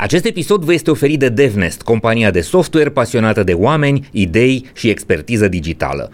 [0.00, 4.88] Acest episod vă este oferit de DevNest, compania de software pasionată de oameni, idei și
[4.88, 6.10] expertiză digitală.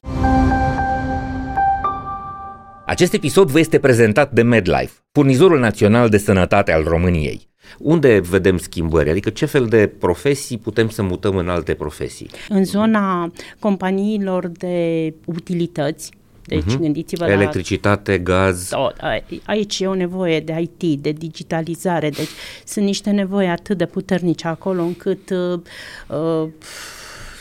[2.86, 7.48] Acest episod vă este prezentat de MedLife, furnizorul național de sănătate al României.
[7.78, 9.10] Unde vedem schimbări?
[9.10, 12.30] Adică ce fel de profesii putem să mutăm în alte profesii?
[12.48, 16.10] În zona companiilor de utilități,
[16.46, 16.78] deci uh-huh.
[16.78, 18.16] gândiți-vă Electricitate, la...
[18.16, 18.68] gaz.
[18.68, 18.96] Tot,
[19.44, 22.28] aici e o nevoie de IT, de digitalizare, deci
[22.64, 25.60] sunt niște nevoi atât de puternice acolo încât uh,
[26.08, 26.48] uh,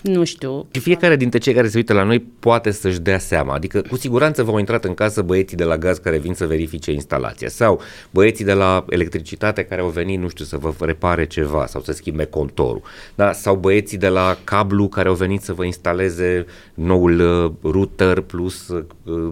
[0.07, 0.67] nu știu.
[0.71, 3.53] Și fiecare dintre cei care se uită la noi poate să-și dea seama.
[3.53, 6.91] Adică, cu siguranță v-au intrat în casă băieții de la gaz care vin să verifice
[6.91, 11.65] instalația sau băieții de la electricitate care au venit, nu știu, să vă repare ceva
[11.65, 12.81] sau să schimbe contorul.
[13.15, 13.31] Da?
[13.31, 18.67] Sau băieții de la cablu care au venit să vă instaleze noul uh, router plus,
[18.67, 18.83] uh,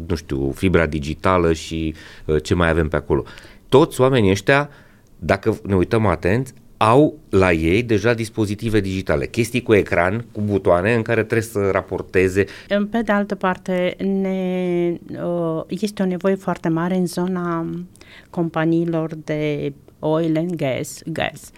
[0.07, 1.95] nu știu, fibra digitală și
[2.25, 3.23] uh, ce mai avem pe acolo.
[3.69, 4.69] Toți oamenii ăștia
[5.19, 6.53] dacă ne uităm atent,
[6.89, 11.69] au la ei deja dispozitive digitale, chestii cu ecran, cu butoane în care trebuie să
[11.71, 12.45] raporteze.
[12.67, 17.69] Pe de altă parte, ne, uh, este o nevoie foarte mare în zona
[18.29, 21.51] companiilor de oil and gas, gas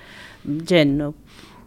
[0.64, 1.14] gen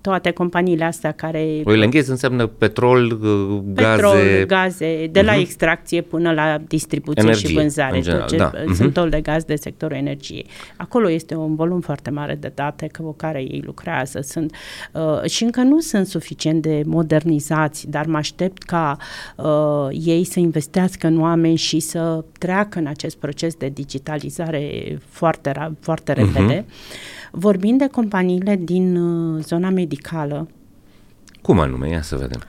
[0.09, 1.61] toate companiile astea care...
[1.65, 3.95] Oil and gas înseamnă petrol, uh, gaze...
[3.95, 5.41] Petrol, gaze, de la uh-huh.
[5.41, 8.01] extracție până la distribuție Energie, și vânzare.
[8.01, 8.53] General, tot ce, da.
[8.75, 8.93] Sunt uh-huh.
[8.93, 10.47] tot de gaz de sectorul energiei.
[10.77, 14.21] Acolo este un volum foarte mare de date cu care ei lucrează.
[14.21, 14.55] Sunt,
[14.93, 18.97] uh, și încă nu sunt suficient de modernizați, dar mă aștept ca
[19.37, 25.77] uh, ei să investească în oameni și să treacă în acest proces de digitalizare foarte,
[25.81, 26.65] foarte repede.
[26.65, 27.17] Uh-huh.
[27.31, 29.97] Vorbind de companiile din uh, zona medicală.
[31.43, 31.89] Cum anume?
[31.89, 32.41] Ia să vedem.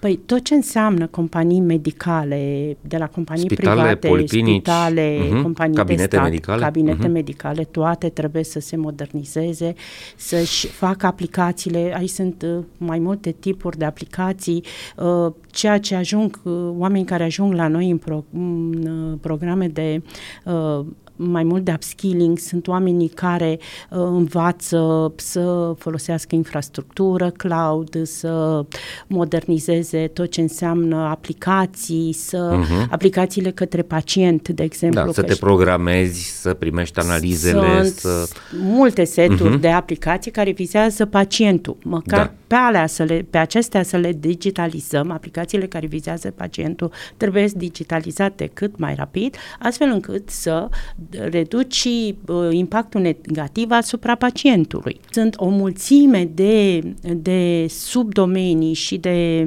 [0.00, 5.76] Păi tot ce înseamnă companii medicale, de la companii spitale, private, poliklinici, spitale, uh-huh, companii
[5.76, 7.12] cabinete de stat, medicale, cabinete uh-huh.
[7.12, 9.74] medicale, toate trebuie să se modernizeze,
[10.16, 14.64] să-și facă aplicațiile, aici sunt uh, mai multe tipuri de aplicații,
[14.96, 19.68] uh, ceea ce ajung, uh, oameni care ajung la noi în, pro, în uh, programe
[19.68, 20.02] de
[20.44, 20.86] uh,
[21.22, 23.58] mai mult de upskilling, sunt oamenii care
[23.90, 28.64] uh, învață să folosească infrastructură cloud, să
[29.06, 32.90] modernizeze tot ce înseamnă aplicații, să uh-huh.
[32.90, 35.04] aplicațiile către pacient, de exemplu.
[35.04, 37.84] Da, să te programezi, să primești analizele.
[37.84, 38.28] Sunt să...
[38.62, 39.60] multe seturi uh-huh.
[39.60, 41.76] de aplicații care vizează pacientul.
[41.82, 42.32] Măcar da.
[42.50, 48.50] Pe, alea să le, pe acestea să le digitalizăm, aplicațiile care vizează pacientul trebuie digitalizate
[48.52, 50.68] cât mai rapid, astfel încât să
[51.10, 55.00] reduci uh, impactul negativ asupra pacientului.
[55.10, 56.80] Sunt o mulțime de,
[57.16, 59.46] de subdomenii și de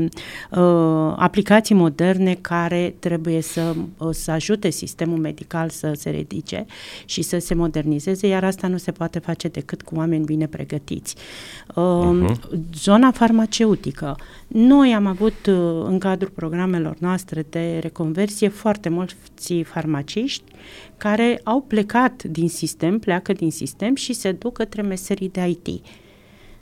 [0.52, 6.66] uh, aplicații moderne care trebuie să, uh, să ajute sistemul medical să se ridice
[7.06, 11.16] și să se modernizeze, iar asta nu se poate face decât cu oameni bine pregătiți.
[11.76, 12.62] Uh, uh-huh.
[12.94, 14.16] Zona farmaceutică.
[14.48, 20.52] Noi am avut uh, în cadrul programelor noastre de reconversie foarte mulți farmaciști
[20.98, 25.86] care au plecat din sistem, pleacă din sistem și se duc către meserii de IT.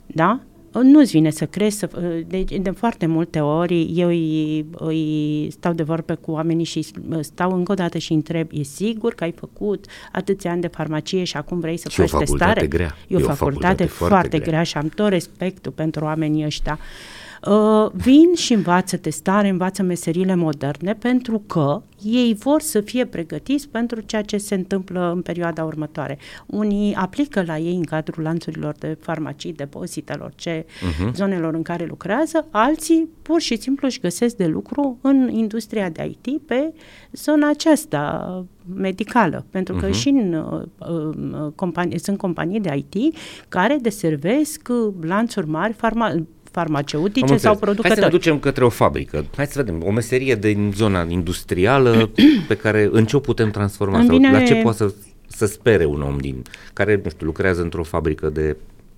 [0.06, 0.40] Da?
[0.72, 1.88] Nu-ți vine să crezi, să,
[2.26, 6.86] de, de foarte multe ori eu îi, îi stau de vorbă cu oamenii și
[7.20, 11.24] stau încă o dată și întreb, e sigur că ai făcut atâția ani de farmacie
[11.24, 12.66] și acum vrei să și faci testare?
[12.66, 12.96] Grea.
[13.08, 14.50] E o, e o facultate, facultate foarte, foarte grea.
[14.50, 16.78] grea și am tot respectul pentru oamenii ăștia.
[16.80, 23.04] Uh, Uh, vin și învață testare, învață meserile moderne pentru că ei vor să fie
[23.04, 26.18] pregătiți pentru ceea ce se întâmplă în perioada următoare.
[26.46, 31.12] Unii aplică la ei în cadrul lanțurilor de farmacii, depozitelor, ce uh-huh.
[31.14, 36.14] zonelor în care lucrează, alții pur și simplu își găsesc de lucru în industria de
[36.22, 36.72] IT pe
[37.12, 40.00] zona aceasta medicală, pentru că uh-huh.
[40.00, 43.16] și în uh, uh, companii, sunt companii de IT
[43.48, 44.68] care deservesc
[45.00, 46.14] lanțuri mari farma,
[46.52, 47.88] farmaceutice sau producători.
[47.88, 49.24] Hai să ne ducem către o fabrică.
[49.36, 52.10] Hai să vedem, o meserie din zona industrială
[52.48, 54.04] pe care în ce o putem transforma?
[54.06, 54.94] Sau la ce poate să,
[55.26, 56.42] să spere un om din
[56.72, 58.56] care, nu știu, lucrează într-o fabrică de,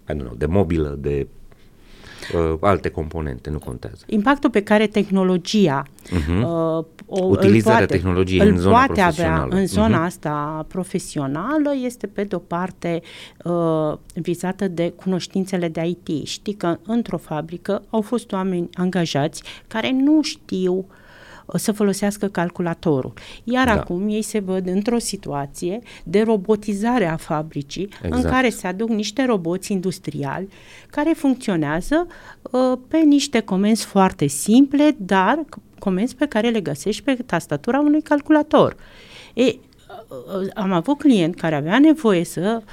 [0.08, 1.26] I don't know, de mobilă, de
[2.34, 4.04] uh, alte componente, nu contează.
[4.06, 6.42] Impactul pe care tehnologia uh-huh.
[6.42, 10.06] uh, o, utilizarea poate, tehnologiei în zona poate avea în zona uh-huh.
[10.06, 13.02] asta profesională este pe de o parte
[13.44, 16.26] uh, vizată de cunoștințele de IT.
[16.26, 20.84] Știi că într-o fabrică au fost oameni angajați care nu știu uh,
[21.56, 23.12] să folosească calculatorul.
[23.44, 23.72] Iar da.
[23.72, 28.24] acum ei se văd într-o situație de robotizare a fabricii exact.
[28.24, 30.48] în care se aduc niște roboți industriali
[30.90, 32.06] care funcționează
[32.42, 35.44] uh, pe niște comenzi foarte simple, dar
[35.78, 38.76] comenzi pe care le găsești pe tastatura unui calculator.
[39.34, 39.56] E, uh,
[40.54, 42.64] am avut client care avea nevoie să uh,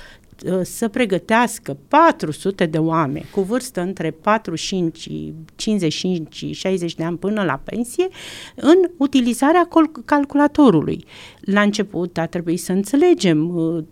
[0.62, 5.10] să pregătească 400 de oameni cu vârstă între 45,
[5.56, 8.08] 55 și 60 de ani până la pensie
[8.56, 9.68] în utilizarea
[10.06, 11.06] calculatorului.
[11.42, 13.84] La început a trebuit să înțelegem uh,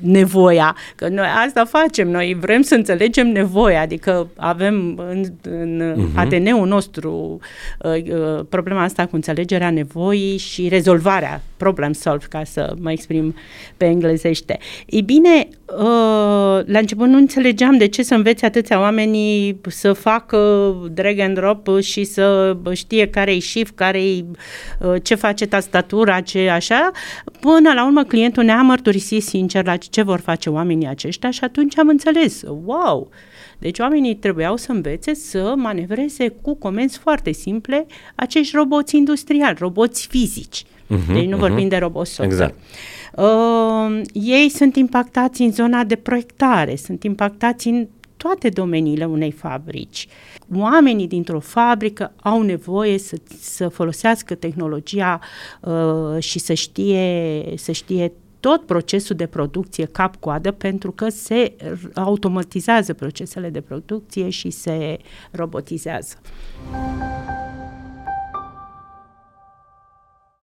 [0.00, 6.14] nevoia, că noi asta facem, noi vrem să înțelegem nevoia, adică avem în, în uh-huh.
[6.14, 7.38] ADN-ul nostru
[7.78, 13.34] uh, uh, problema asta cu înțelegerea nevoii și rezolvarea problem solve, ca să mă exprim
[13.76, 14.58] pe englezește.
[14.86, 20.74] Ei bine, uh, la început nu înțelegeam de ce să învețe atâția oamenii să facă
[20.92, 24.24] drag and drop și să știe care-i shift, care-i,
[24.80, 26.90] uh, ce face tastatura, ce așa.
[27.40, 31.78] Până la urmă clientul ne-a mărturisit sincer la ce vor face oamenii aceștia și atunci
[31.78, 33.08] am înțeles, wow,
[33.58, 40.06] deci oamenii trebuiau să învețe să manevreze cu comenzi foarte simple acești roboți industriali, roboți
[40.06, 40.62] fizici.
[40.64, 41.40] Uh-huh, deci nu uh-huh.
[41.40, 42.44] vorbim de roboți software.
[42.44, 42.58] Exact.
[43.16, 47.86] Uh, ei sunt impactați în zona de proiectare, sunt impactați în
[48.22, 50.08] toate domeniile unei fabrici.
[50.54, 55.20] Oamenii dintr-o fabrică au nevoie să, să folosească tehnologia
[55.60, 61.56] uh, și să știe, să știe tot procesul de producție cap-coadă pentru că se
[61.94, 64.98] automatizează procesele de producție și se
[65.30, 66.16] robotizează.